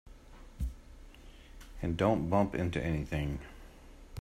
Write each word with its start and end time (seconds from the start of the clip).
And 1.83 1.95
don't 1.95 2.27
bump 2.27 2.55
into 2.55 2.83
anything. 2.83 3.37